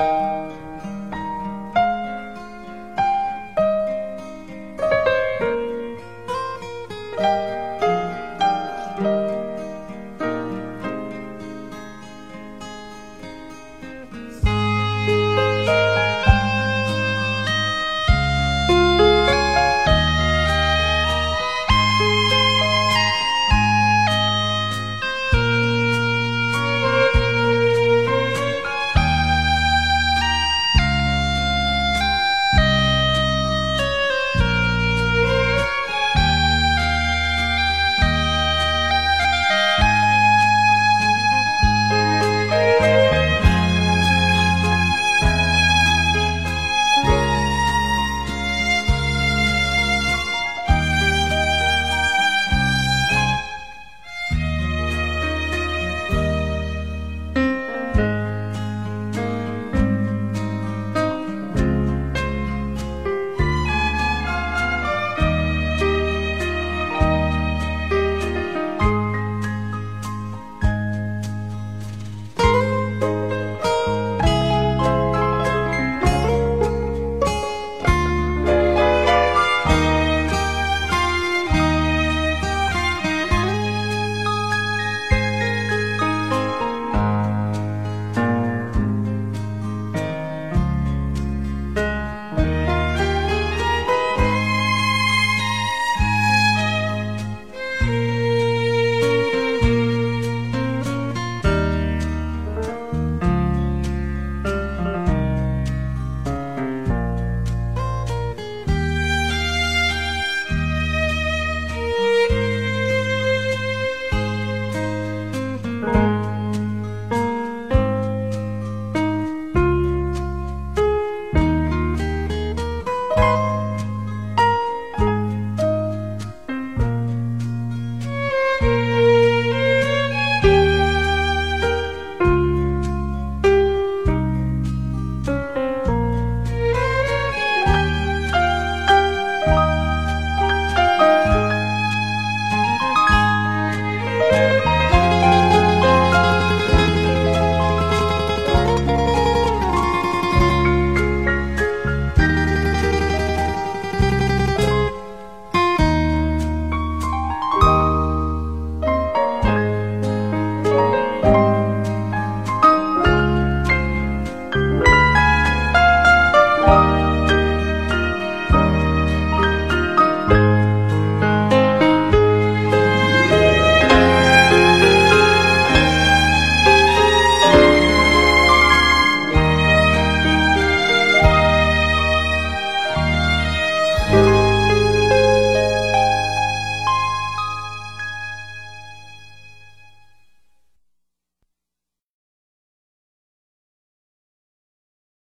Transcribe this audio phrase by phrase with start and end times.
[0.00, 0.39] Bye.